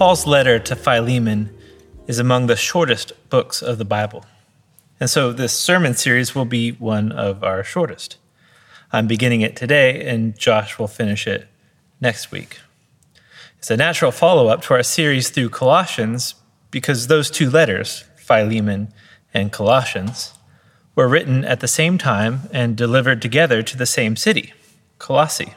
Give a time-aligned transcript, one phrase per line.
[0.00, 1.54] Paul's letter to Philemon
[2.06, 4.24] is among the shortest books of the Bible.
[4.98, 8.16] And so this sermon series will be one of our shortest.
[8.94, 11.48] I'm beginning it today, and Josh will finish it
[12.00, 12.60] next week.
[13.58, 16.34] It's a natural follow up to our series through Colossians
[16.70, 18.94] because those two letters, Philemon
[19.34, 20.32] and Colossians,
[20.94, 24.54] were written at the same time and delivered together to the same city,
[24.98, 25.52] Colossae.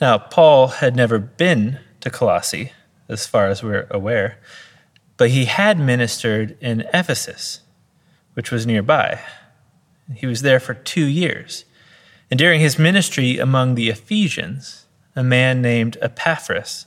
[0.00, 2.72] Now, Paul had never been to Colossae,
[3.08, 4.38] as far as we're aware,
[5.16, 7.60] but he had ministered in Ephesus,
[8.34, 9.20] which was nearby.
[10.14, 11.64] He was there for two years.
[12.30, 14.86] And during his ministry among the Ephesians,
[15.16, 16.86] a man named Epaphras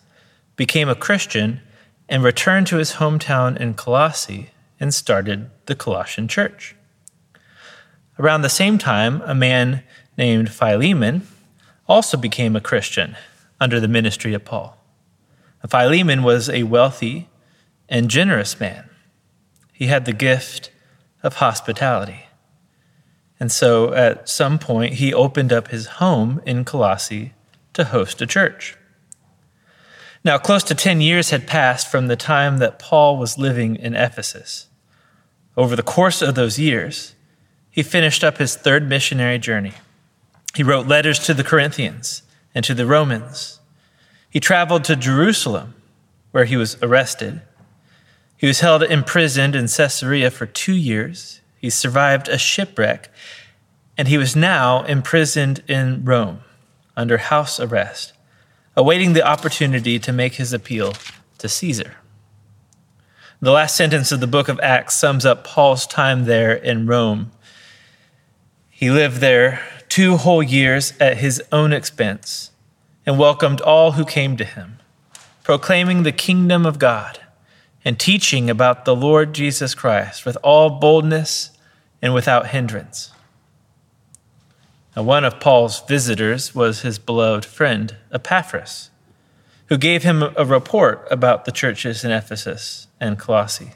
[0.56, 1.62] became a Christian
[2.08, 6.76] and returned to his hometown in Colossae and started the Colossian church.
[8.20, 9.84] Around the same time, a man
[10.18, 11.28] named Philemon
[11.88, 13.16] also became a Christian
[13.60, 14.81] under the ministry of Paul.
[15.68, 17.30] Philemon was a wealthy
[17.88, 18.90] and generous man.
[19.72, 20.72] He had the gift
[21.24, 22.28] of hospitality.
[23.40, 27.34] And so at some point, he opened up his home in Colossae
[27.74, 28.78] to host a church.
[30.24, 33.96] Now, close to 10 years had passed from the time that Paul was living in
[33.96, 34.68] Ephesus.
[35.58, 37.16] Over the course of those years,
[37.72, 39.74] he finished up his third missionary journey.
[40.54, 42.22] He wrote letters to the Corinthians
[42.54, 43.61] and to the Romans
[44.32, 45.76] he traveled to Jerusalem,
[46.32, 47.42] where he was arrested.
[48.38, 51.42] He was held imprisoned in Caesarea for two years.
[51.60, 53.10] He survived a shipwreck,
[53.98, 56.40] and he was now imprisoned in Rome
[56.96, 58.14] under house arrest,
[58.74, 60.94] awaiting the opportunity to make his appeal
[61.38, 61.98] to Caesar.
[63.42, 67.32] The last sentence of the book of Acts sums up Paul's time there in Rome.
[68.70, 72.51] He lived there two whole years at his own expense
[73.06, 74.80] and welcomed all who came to him,
[75.44, 77.20] proclaiming the kingdom of God
[77.84, 81.52] and teaching about the Lord Jesus Christ with all boldness
[82.02, 83.12] and without hindrance.
[84.96, 88.90] Now, one of Paul's visitors was his beloved friend, Epaphras,
[89.68, 93.72] who gave him a report about the churches in Ephesus and Colossae.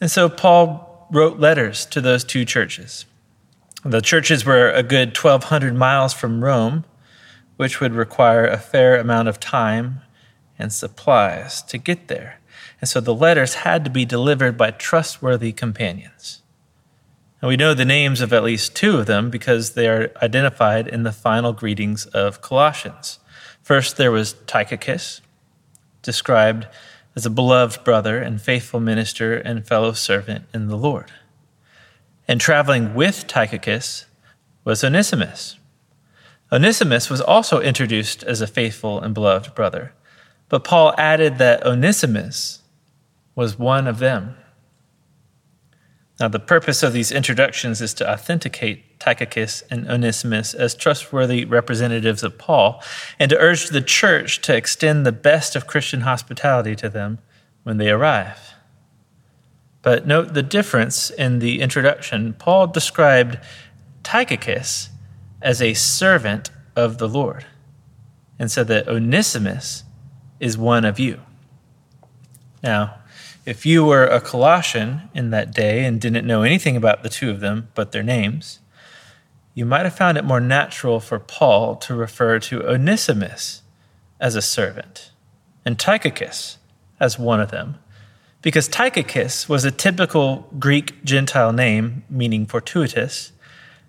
[0.00, 3.06] And so Paul wrote letters to those two churches.
[3.82, 6.84] The churches were a good 1,200 miles from Rome
[7.58, 10.00] which would require a fair amount of time
[10.60, 12.38] and supplies to get there.
[12.80, 16.40] And so the letters had to be delivered by trustworthy companions.
[17.42, 20.86] And we know the names of at least two of them because they are identified
[20.86, 23.18] in the final greetings of Colossians.
[23.60, 25.20] First, there was Tychicus,
[26.00, 26.68] described
[27.16, 31.10] as a beloved brother and faithful minister and fellow servant in the Lord.
[32.28, 34.06] And traveling with Tychicus
[34.62, 35.56] was Onesimus
[36.50, 39.92] Onesimus was also introduced as a faithful and beloved brother,
[40.48, 42.62] but Paul added that Onesimus
[43.34, 44.36] was one of them.
[46.18, 52.24] Now, the purpose of these introductions is to authenticate Tychicus and Onesimus as trustworthy representatives
[52.24, 52.82] of Paul
[53.20, 57.18] and to urge the church to extend the best of Christian hospitality to them
[57.62, 58.54] when they arrive.
[59.82, 62.32] But note the difference in the introduction.
[62.32, 63.38] Paul described
[64.02, 64.88] Tychicus
[65.40, 67.46] as a servant of the Lord,
[68.38, 69.84] and said that Onesimus
[70.40, 71.20] is one of you.
[72.62, 72.96] Now,
[73.44, 77.30] if you were a Colossian in that day and didn't know anything about the two
[77.30, 78.60] of them but their names,
[79.54, 83.62] you might have found it more natural for Paul to refer to Onesimus
[84.20, 85.12] as a servant
[85.64, 86.58] and Tychicus
[87.00, 87.78] as one of them,
[88.42, 93.32] because Tychicus was a typical Greek Gentile name meaning fortuitous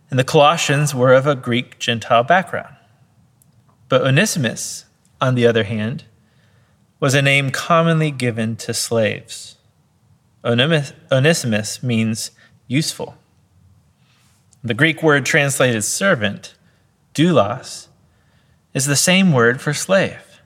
[0.09, 2.75] and the Colossians were of a Greek Gentile background.
[3.87, 4.85] But Onesimus,
[5.21, 6.05] on the other hand,
[6.99, 9.57] was a name commonly given to slaves.
[10.43, 12.31] Onesimus means
[12.67, 13.17] useful.
[14.63, 16.55] The Greek word translated servant,
[17.13, 17.87] doulos,
[18.73, 20.41] is the same word for slave.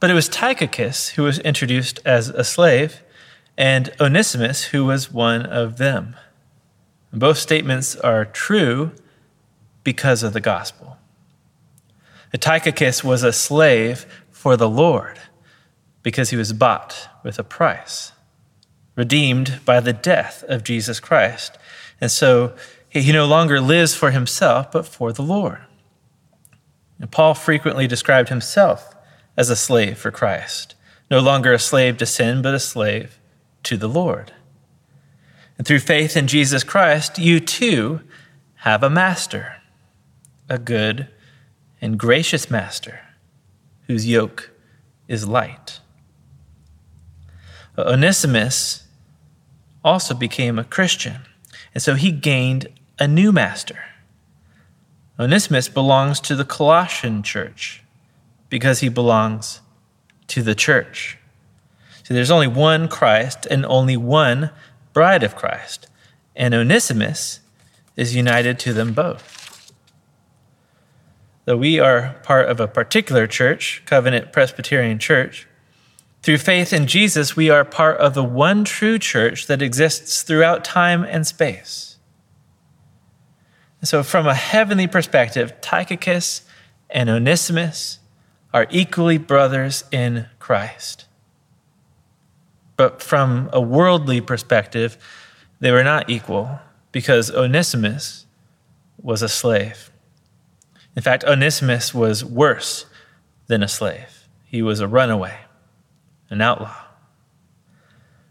[0.00, 3.02] But it was Tychicus who was introduced as a slave,
[3.56, 6.14] and Onesimus who was one of them.
[7.12, 8.92] Both statements are true
[9.82, 10.98] because of the gospel.
[12.36, 15.18] Tychicus was a slave for the Lord,
[16.02, 18.12] because he was bought with a price,
[18.94, 21.58] redeemed by the death of Jesus Christ.
[22.00, 22.54] And so
[22.88, 25.58] he no longer lives for himself, but for the Lord.
[27.00, 28.94] And Paul frequently described himself
[29.36, 30.74] as a slave for Christ,
[31.10, 33.18] no longer a slave to sin, but a slave
[33.64, 34.32] to the Lord.
[35.58, 38.00] And through faith in Jesus Christ, you too
[38.62, 39.56] have a master,
[40.48, 41.08] a good
[41.80, 43.00] and gracious master,
[43.88, 44.50] whose yoke
[45.08, 45.80] is light.
[47.76, 48.84] Uh, Onesimus
[49.84, 51.22] also became a Christian,
[51.74, 52.68] and so he gained
[52.98, 53.84] a new master.
[55.18, 57.82] Onesimus belongs to the Colossian church
[58.48, 59.60] because he belongs
[60.28, 61.18] to the church.
[62.04, 64.50] See, there's only one Christ and only one
[64.98, 65.86] bride of Christ,
[66.34, 67.38] and Onesimus
[67.94, 69.72] is united to them both.
[71.44, 75.46] Though we are part of a particular church, Covenant Presbyterian Church,
[76.24, 80.64] through faith in Jesus, we are part of the one true church that exists throughout
[80.64, 81.98] time and space.
[83.80, 86.42] And So, from a heavenly perspective, Tychicus
[86.90, 88.00] and Onesimus
[88.52, 91.04] are equally brothers in Christ.
[92.78, 94.96] But from a worldly perspective,
[95.58, 96.60] they were not equal
[96.92, 98.24] because Onesimus
[99.02, 99.90] was a slave.
[100.94, 102.86] In fact, Onesimus was worse
[103.48, 105.40] than a slave, he was a runaway,
[106.30, 106.76] an outlaw.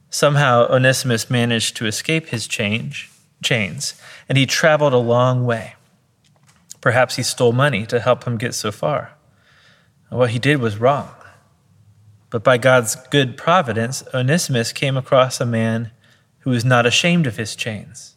[0.10, 3.12] Somehow, Onesimus managed to escape his change,
[3.44, 3.96] chains,
[4.30, 5.76] and he traveled a long way.
[6.80, 9.12] Perhaps he stole money to help him get so far.
[10.10, 11.17] What he did was wrong.
[12.38, 15.90] But by God's good providence, Onesimus came across a man
[16.42, 18.16] who was not ashamed of his chains,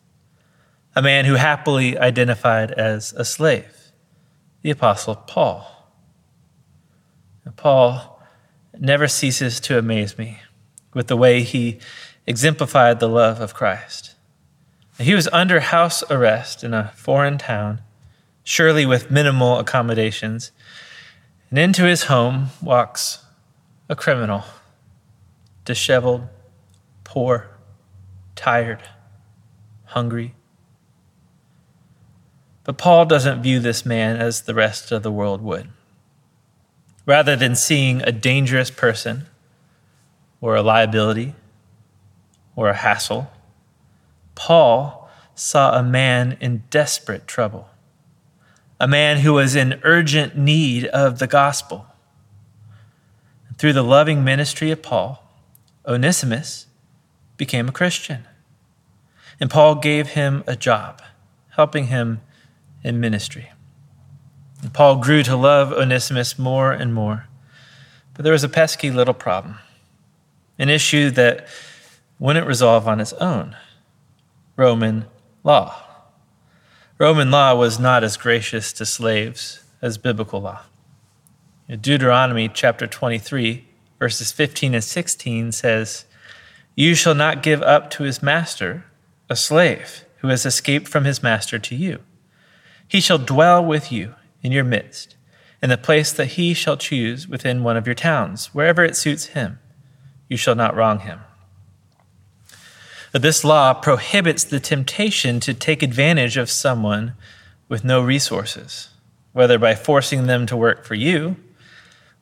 [0.94, 3.92] a man who happily identified as a slave,
[4.60, 5.88] the Apostle Paul.
[7.46, 8.20] And Paul
[8.78, 10.40] never ceases to amaze me
[10.92, 11.78] with the way he
[12.26, 14.16] exemplified the love of Christ.
[14.98, 17.80] He was under house arrest in a foreign town,
[18.44, 20.52] surely with minimal accommodations,
[21.48, 23.24] and into his home walks
[23.90, 24.44] a criminal,
[25.64, 26.22] disheveled,
[27.02, 27.50] poor,
[28.36, 28.78] tired,
[29.86, 30.32] hungry.
[32.62, 35.70] But Paul doesn't view this man as the rest of the world would.
[37.04, 39.26] Rather than seeing a dangerous person,
[40.40, 41.34] or a liability,
[42.54, 43.28] or a hassle,
[44.36, 47.68] Paul saw a man in desperate trouble,
[48.78, 51.89] a man who was in urgent need of the gospel
[53.60, 55.22] through the loving ministry of Paul,
[55.86, 56.64] Onesimus
[57.36, 58.24] became a Christian.
[59.38, 61.02] And Paul gave him a job,
[61.50, 62.22] helping him
[62.82, 63.50] in ministry.
[64.62, 67.26] And Paul grew to love Onesimus more and more.
[68.14, 69.58] But there was a pesky little problem,
[70.58, 71.46] an issue that
[72.18, 73.56] wouldn't resolve on its own
[74.56, 75.04] Roman
[75.44, 75.82] law.
[76.96, 80.62] Roman law was not as gracious to slaves as biblical law.
[81.76, 83.64] Deuteronomy chapter 23,
[84.00, 86.04] verses 15 and 16 says,
[86.74, 88.84] You shall not give up to his master
[89.28, 92.00] a slave who has escaped from his master to you.
[92.88, 95.14] He shall dwell with you in your midst,
[95.62, 99.26] in the place that he shall choose within one of your towns, wherever it suits
[99.26, 99.60] him.
[100.28, 101.20] You shall not wrong him.
[103.12, 107.14] This law prohibits the temptation to take advantage of someone
[107.68, 108.88] with no resources,
[109.32, 111.36] whether by forcing them to work for you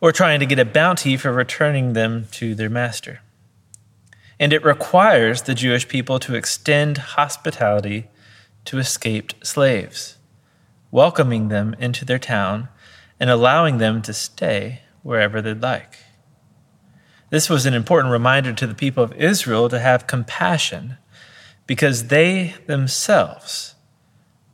[0.01, 3.21] or trying to get a bounty for returning them to their master.
[4.39, 8.09] And it requires the Jewish people to extend hospitality
[8.67, 10.17] to escaped slaves,
[10.91, 12.69] welcoming them into their town
[13.19, 15.99] and allowing them to stay wherever they'd like.
[17.31, 20.97] This was an important reminder to the people of Israel to have compassion
[21.67, 23.75] because they themselves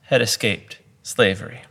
[0.02, 1.62] had escaped slavery.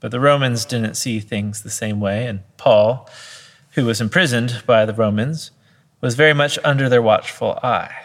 [0.00, 3.08] But the Romans didn't see things the same way, and Paul,
[3.72, 5.50] who was imprisoned by the Romans,
[6.00, 8.04] was very much under their watchful eye.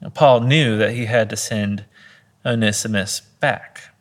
[0.00, 1.84] Now, Paul knew that he had to send
[2.46, 3.94] Onesimus back.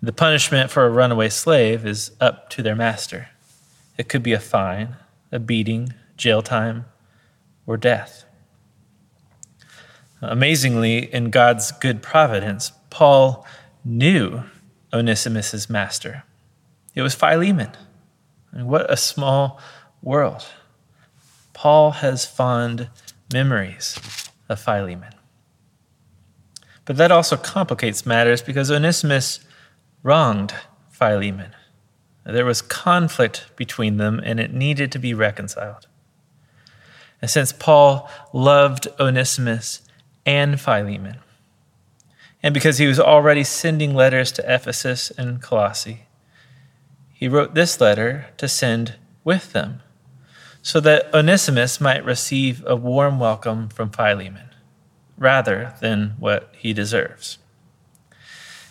[0.00, 3.28] The punishment for a runaway slave is up to their master.
[3.96, 4.96] It could be a fine,
[5.32, 6.84] a beating, jail time,
[7.66, 8.24] or death.
[10.20, 13.46] Amazingly, in God's good providence, Paul
[13.84, 14.44] knew
[14.94, 16.22] Onesimus's master.
[16.94, 17.72] It was Philemon.
[18.52, 19.60] And what a small
[20.00, 20.46] world.
[21.52, 22.88] Paul has fond
[23.32, 23.98] memories
[24.48, 25.12] of Philemon.
[26.84, 29.40] But that also complicates matters because Onesimus
[30.02, 30.54] wronged
[30.90, 31.54] Philemon.
[32.24, 35.86] There was conflict between them, and it needed to be reconciled.
[37.20, 39.82] And since Paul loved Onesimus
[40.24, 41.18] and Philemon,
[42.44, 46.04] and because he was already sending letters to Ephesus and Colossae,
[47.14, 49.80] he wrote this letter to send with them,
[50.60, 54.50] so that Onesimus might receive a warm welcome from Philemon,
[55.16, 57.38] rather than what he deserves.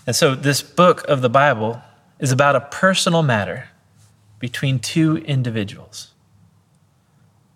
[0.05, 1.81] And so, this book of the Bible
[2.19, 3.69] is about a personal matter
[4.37, 6.11] between two individuals.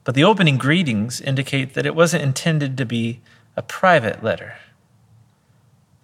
[0.03, 3.21] But the opening greetings indicate that it wasn't intended to be
[3.55, 4.55] a private letter.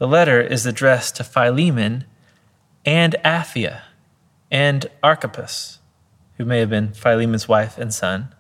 [0.03, 2.03] The letter is addressed to Philemon
[2.86, 3.83] and Apphia
[4.51, 5.79] and Archippus,
[6.36, 8.36] who may have been Philemon's wife and son,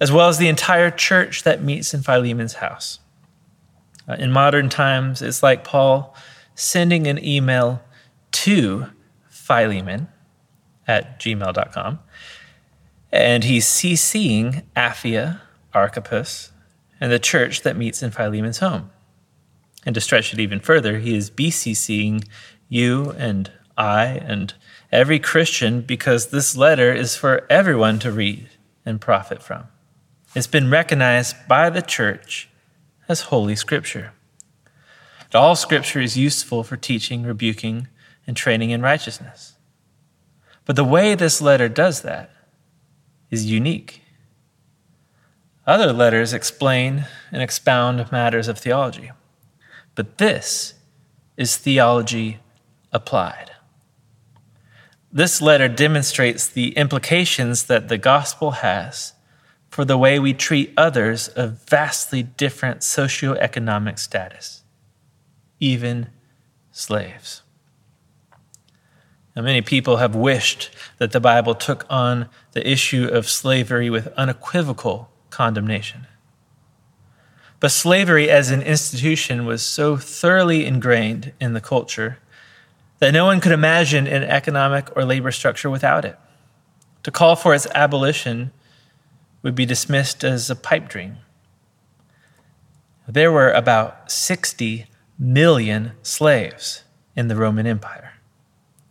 [0.00, 3.00] as well as the entire church that meets in Philemon's house.
[4.08, 6.16] Uh, in modern times, it's like Paul
[6.54, 7.82] sending an email
[8.30, 8.86] to
[9.28, 10.08] Philemon
[10.88, 11.98] at gmail.com,
[13.12, 15.42] and he's CCing Apphia,
[15.74, 16.52] Archippus,
[16.98, 18.90] and the church that meets in Philemon's home.
[19.86, 22.26] And to stretch it even further, he is BCCing
[22.68, 24.52] you and I and
[24.90, 28.48] every Christian because this letter is for everyone to read
[28.84, 29.68] and profit from.
[30.34, 32.48] It's been recognized by the church
[33.08, 34.12] as Holy Scripture.
[35.34, 37.88] All Scripture is useful for teaching, rebuking,
[38.26, 39.54] and training in righteousness.
[40.64, 42.30] But the way this letter does that
[43.30, 44.02] is unique.
[45.66, 49.10] Other letters explain and expound matters of theology,
[49.96, 50.74] but this
[51.36, 52.38] is theology
[52.92, 53.50] applied.
[55.10, 59.14] This letter demonstrates the implications that the gospel has
[59.68, 64.62] for the way we treat others of vastly different socioeconomic status
[65.60, 66.08] even
[66.70, 67.42] slaves.
[69.34, 74.08] Now, many people have wished that the Bible took on the issue of slavery with
[74.08, 76.06] unequivocal condemnation.
[77.58, 82.18] But slavery as an institution was so thoroughly ingrained in the culture
[82.98, 86.18] that no one could imagine an economic or labor structure without it.
[87.04, 88.52] To call for its abolition
[89.42, 91.18] would be dismissed as a pipe dream.
[93.08, 94.86] There were about 60
[95.18, 96.82] million slaves
[97.14, 98.14] in the Roman Empire.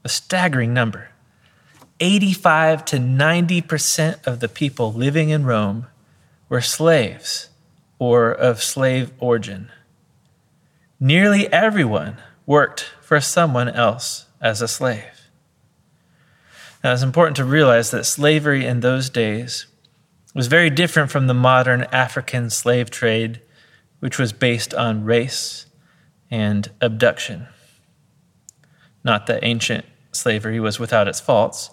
[0.04, 1.10] A staggering number.
[2.00, 5.88] 85 to 90% of the people living in Rome
[6.50, 7.50] were slaves
[8.06, 9.72] or of slave origin.
[11.00, 15.30] Nearly everyone worked for someone else as a slave.
[16.84, 19.66] Now, it's important to realize that slavery in those days
[20.36, 23.42] was very different from the modern African slave trade,
[24.00, 25.66] which was based on race
[26.30, 27.48] and abduction.
[29.04, 31.72] Not that ancient slavery was without its faults,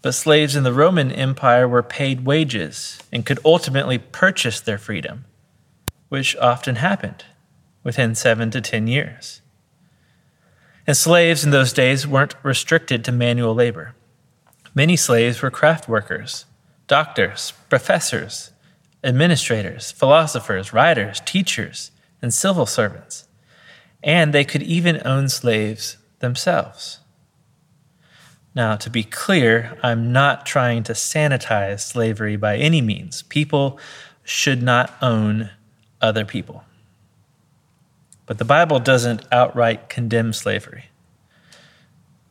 [0.00, 5.24] but slaves in the Roman Empire were paid wages and could ultimately purchase their freedom,
[6.08, 7.24] which often happened
[7.82, 9.40] within seven to ten years.
[10.86, 13.94] And slaves in those days weren't restricted to manual labor.
[14.74, 16.46] Many slaves were craft workers,
[16.86, 18.52] doctors, professors,
[19.04, 21.90] administrators, philosophers, writers, teachers,
[22.22, 23.28] and civil servants
[24.02, 27.00] and they could even own slaves themselves.
[28.54, 33.22] Now, to be clear, I'm not trying to sanitize slavery by any means.
[33.22, 33.78] People
[34.24, 35.50] should not own
[36.00, 36.64] other people.
[38.26, 40.86] But the Bible doesn't outright condemn slavery,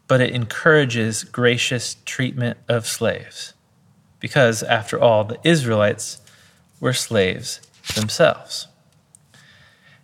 [0.08, 3.54] but it encourages gracious treatment of slaves.
[4.20, 6.22] Because, after all, the Israelites
[6.80, 7.62] were slaves
[7.96, 8.68] themselves.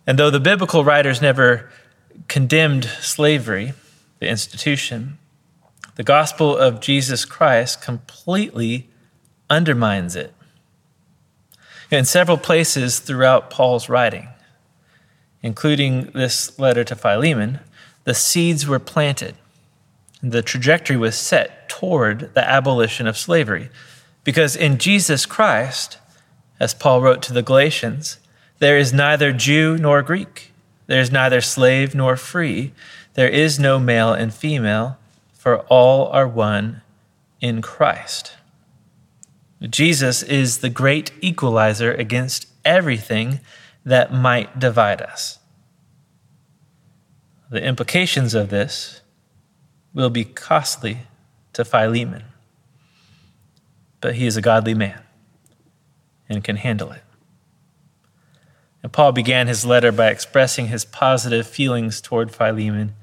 [0.06, 1.70] And though the biblical writers never
[2.28, 3.72] condemned slavery,
[4.18, 5.18] the institution,
[5.96, 8.88] the gospel of Jesus Christ completely
[9.48, 10.34] undermines it.
[11.94, 14.26] In several places throughout Paul's writing,
[15.42, 17.60] including this letter to Philemon,
[18.02, 19.36] the seeds were planted.
[20.20, 23.70] The trajectory was set toward the abolition of slavery.
[24.24, 25.98] Because in Jesus Christ,
[26.58, 28.18] as Paul wrote to the Galatians,
[28.58, 30.50] there is neither Jew nor Greek.
[30.88, 32.72] There is neither slave nor free.
[33.14, 34.98] There is no male and female,
[35.32, 36.82] for all are one
[37.40, 38.32] in Christ.
[39.70, 43.40] Jesus is the great equalizer against everything
[43.84, 45.38] that might divide us.
[47.50, 49.00] The implications of this
[49.92, 50.98] will be costly
[51.52, 52.24] to Philemon,
[54.00, 55.00] but he is a godly man
[56.28, 57.02] and can handle it.
[58.82, 62.94] And Paul began his letter by expressing his positive feelings toward Philemon,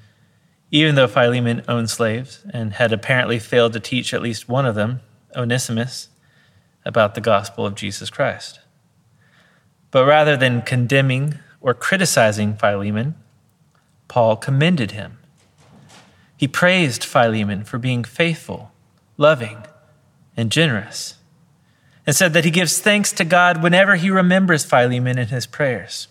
[0.70, 4.74] even though Philemon owned slaves and had apparently failed to teach at least one of
[4.74, 5.00] them,
[5.34, 6.08] Onesimus,
[6.84, 8.60] about the gospel of Jesus Christ.
[9.90, 13.14] But rather than condemning or criticizing Philemon,
[14.08, 15.18] Paul commended him.
[16.36, 18.72] He praised Philemon for being faithful,
[19.16, 19.64] loving,
[20.36, 21.14] and generous,
[22.06, 26.08] and said that he gives thanks to God whenever he remembers Philemon in his prayers.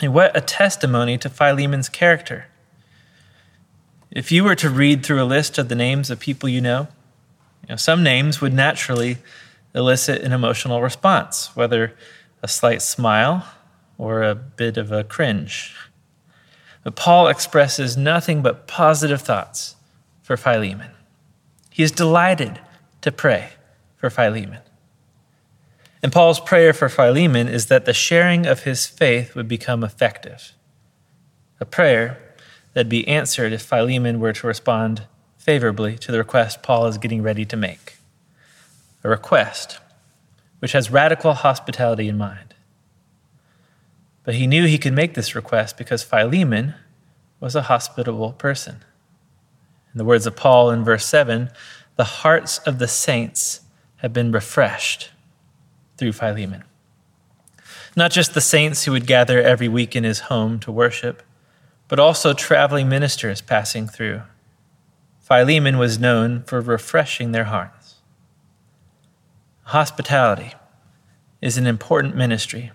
[0.00, 2.46] And what a testimony to Philemon's character.
[4.10, 6.88] If you were to read through a list of the names of people you know,
[7.62, 9.18] you know some names would naturally
[9.74, 11.96] elicit an emotional response, whether
[12.42, 13.46] a slight smile
[13.98, 15.74] or a bit of a cringe.
[16.82, 19.76] But Paul expresses nothing but positive thoughts
[20.22, 20.90] for Philemon.
[21.70, 22.60] He is delighted
[23.00, 23.50] to pray
[23.96, 24.60] for Philemon.
[26.02, 30.52] And Paul's prayer for Philemon is that the sharing of his faith would become effective.
[31.60, 32.18] A prayer
[32.74, 35.06] that'd be answered if Philemon were to respond
[35.38, 37.93] favorably to the request Paul is getting ready to make.
[39.04, 39.78] A request
[40.60, 42.54] which has radical hospitality in mind.
[44.22, 46.74] But he knew he could make this request because Philemon
[47.38, 48.82] was a hospitable person.
[49.92, 51.50] In the words of Paul in verse 7,
[51.96, 53.60] the hearts of the saints
[53.96, 55.10] have been refreshed
[55.98, 56.64] through Philemon.
[57.94, 61.22] Not just the saints who would gather every week in his home to worship,
[61.86, 64.22] but also traveling ministers passing through.
[65.20, 67.73] Philemon was known for refreshing their hearts.
[69.68, 70.52] Hospitality
[71.40, 72.70] is an important ministry.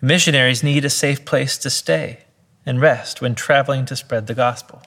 [0.00, 2.24] Missionaries need a safe place to stay
[2.64, 4.82] and rest when traveling to spread the gospel.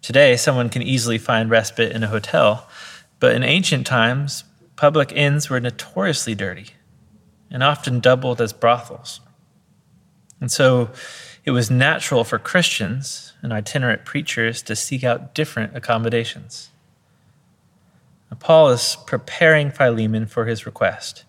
[0.00, 2.66] Today, someone can easily find respite in a hotel,
[3.20, 4.44] but in ancient times,
[4.74, 6.70] public inns were notoriously dirty
[7.50, 9.20] and often doubled as brothels.
[10.40, 10.90] And so
[11.44, 16.70] it was natural for Christians and itinerant preachers to seek out different accommodations.
[18.36, 21.24] Paul is preparing Philemon for his request,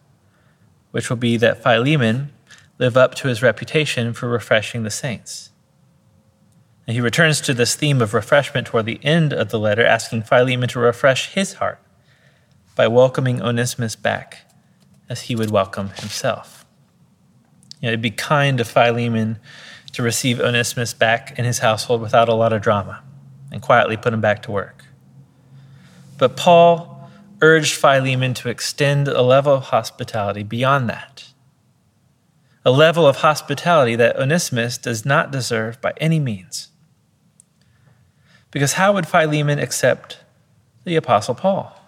[0.91, 2.31] which will be that Philemon
[2.77, 5.51] live up to his reputation for refreshing the saints.
[6.87, 10.23] And he returns to this theme of refreshment toward the end of the letter, asking
[10.23, 11.79] Philemon to refresh his heart
[12.75, 14.39] by welcoming Onesimus back
[15.07, 16.65] as he would welcome himself.
[17.79, 19.39] You know, it'd be kind of Philemon
[19.93, 23.03] to receive Onesimus back in his household without a lot of drama
[23.51, 24.78] and quietly put him back to work.
[26.19, 27.09] But Paul
[27.41, 31.31] urged Philemon to extend a level of hospitality beyond that,
[32.63, 36.67] a level of hospitality that Onesimus does not deserve by any means.
[38.51, 40.19] Because how would Philemon accept
[40.83, 41.79] the Apostle Paul?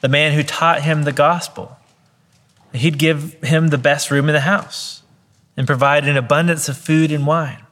[0.00, 1.76] the man who taught him the gospel.
[2.72, 5.02] He'd give him the best room in the house
[5.56, 7.64] and provide an abundance of food and wine.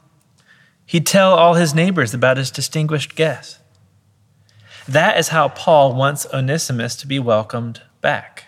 [0.86, 3.58] He'd tell all his neighbors about his distinguished guest.
[4.88, 8.44] That is how Paul wants Onesimus to be welcomed back,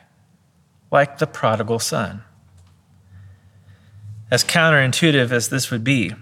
[0.90, 2.22] like the prodigal son.
[4.30, 6.12] As counterintuitive as this would be,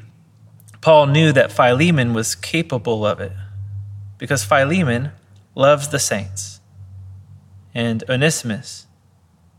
[0.80, 3.32] Paul knew that Philemon was capable of it
[4.18, 5.12] because Philemon
[5.54, 6.60] loves the saints
[7.74, 8.86] and Onesimus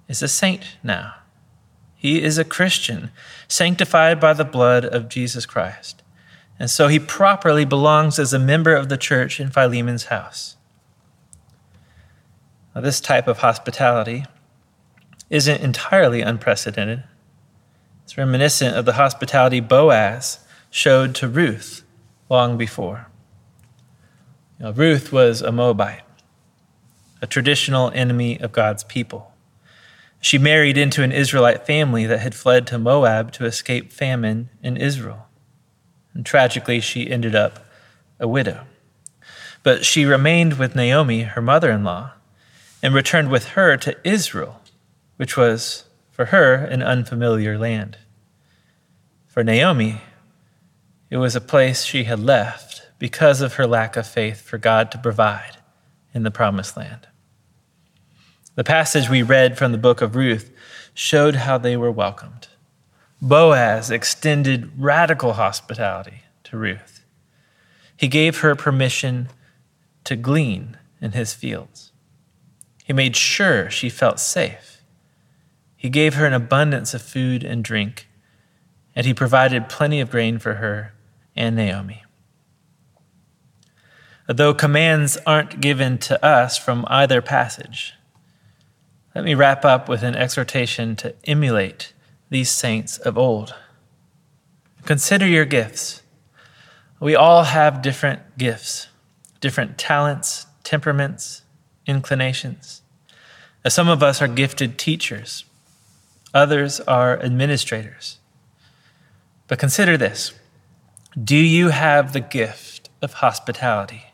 [0.08, 1.16] is a saint now.
[1.96, 3.12] He is a Christian,
[3.48, 6.02] sanctified by the blood of Jesus Christ.
[6.60, 10.56] And so he properly belongs as a member of the church in Philemon's house.
[12.74, 14.26] Now, this type of hospitality
[15.30, 17.04] isn't entirely unprecedented.
[18.04, 20.40] It's reminiscent of the hospitality Boaz
[20.70, 21.84] showed to Ruth
[22.30, 23.08] long before.
[24.60, 26.02] Ruth was a Moabite
[27.22, 29.34] a traditional enemy of God's people.
[30.22, 34.78] She married into an Israelite family that had fled to Moab to escape famine in
[34.78, 35.25] Israel.
[36.16, 37.60] And tragically, she ended up
[38.20, 38.66] a widow.
[39.62, 42.14] But she remained with Naomi, her mother in law,
[42.82, 44.62] and returned with her to Israel,
[45.18, 47.98] which was for her an unfamiliar land.
[49.28, 50.02] For Naomi,
[51.10, 54.92] it was a place she had left because of her lack of faith for God
[54.92, 55.58] to provide
[56.14, 57.08] in the promised land.
[58.56, 60.50] The passage we read from the book of Ruth
[60.94, 62.48] showed how they were welcomed.
[63.22, 67.06] Boaz extended radical hospitality to Ruth.
[67.96, 69.30] He gave her permission
[70.04, 71.92] to glean in his fields.
[72.84, 74.82] He made sure she felt safe.
[75.76, 78.08] He gave her an abundance of food and drink,
[78.96, 80.94] and he provided plenty of grain for her
[81.36, 82.04] and Naomi.
[84.28, 87.94] Though commands aren't given to us from either passage,
[89.14, 91.94] let me wrap up with an exhortation to emulate
[92.30, 93.56] these saints of old.
[94.86, 96.04] Consider your gifts.
[97.00, 98.88] We all have different gifts,
[99.42, 101.44] different talents, temperaments,
[101.86, 102.82] inclinations.
[103.68, 105.46] some of us are gifted teachers,
[106.34, 108.20] others are administrators.
[109.48, 110.34] But consider this
[111.22, 114.06] Do you have the gift of hospitality?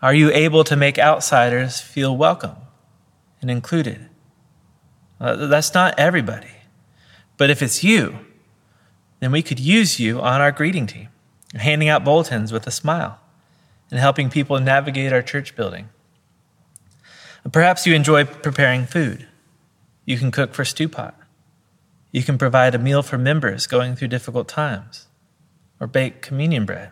[0.00, 2.56] Are you able to make outsiders feel welcome
[3.40, 4.08] and included?
[5.18, 6.57] That's not everybody.
[7.38, 8.18] But if it's you,
[9.20, 11.08] then we could use you on our greeting team,
[11.54, 13.20] handing out bulletins with a smile
[13.90, 15.88] and helping people navigate our church building.
[17.50, 19.26] Perhaps you enjoy preparing food.
[20.04, 21.14] You can cook for Stew Pot.
[22.12, 25.06] You can provide a meal for members going through difficult times
[25.80, 26.90] or bake communion bread.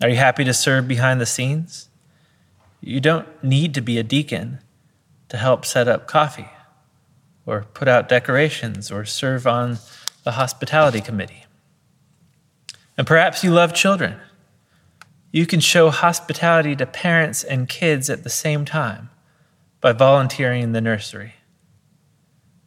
[0.00, 1.88] Are you happy to serve behind the scenes?
[2.80, 4.60] You don't need to be a deacon
[5.28, 6.48] to help set up coffee
[7.46, 9.78] or put out decorations or serve on
[10.24, 11.44] the hospitality committee.
[12.96, 14.20] And perhaps you love children.
[15.32, 19.10] You can show hospitality to parents and kids at the same time
[19.80, 21.34] by volunteering in the nursery.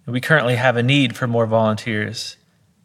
[0.06, 2.38] We currently have a need for more volunteers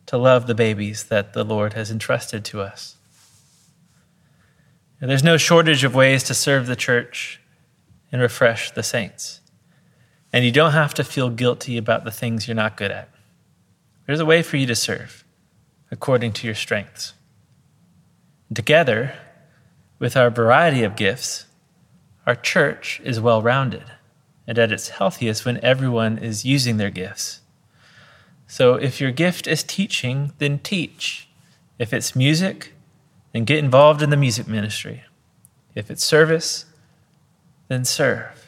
[0.06, 2.96] to love the babies that the Lord has entrusted to us.
[5.00, 7.40] There's no shortage of ways to serve the church
[8.12, 9.39] and refresh the saints.
[10.32, 13.08] And you don't have to feel guilty about the things you're not good at.
[14.06, 15.24] There's a way for you to serve
[15.90, 17.14] according to your strengths.
[18.54, 19.14] Together,
[19.98, 21.46] with our variety of gifts,
[22.26, 23.84] our church is well rounded
[24.46, 27.40] and at its healthiest when everyone is using their gifts.
[28.46, 31.28] So if your gift is teaching, then teach.
[31.78, 32.72] If it's music,
[33.32, 35.04] then get involved in the music ministry.
[35.74, 36.64] If it's service,
[37.68, 38.39] then serve.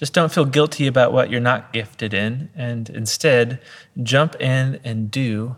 [0.00, 3.60] Just don't feel guilty about what you're not gifted in, and instead
[4.02, 5.56] jump in and do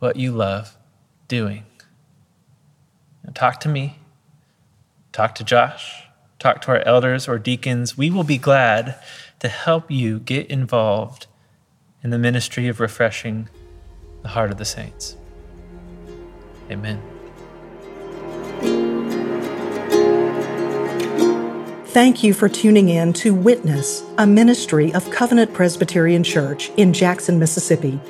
[0.00, 0.76] what you love
[1.28, 1.64] doing.
[3.22, 4.00] Now, talk to me,
[5.12, 6.08] talk to Josh,
[6.40, 7.96] talk to our elders or deacons.
[7.96, 8.98] We will be glad
[9.38, 11.28] to help you get involved
[12.02, 13.48] in the ministry of refreshing
[14.22, 15.16] the heart of the saints.
[16.68, 17.13] Amen.
[21.94, 27.38] Thank you for tuning in to Witness, a ministry of Covenant Presbyterian Church in Jackson,
[27.38, 28.00] Mississippi.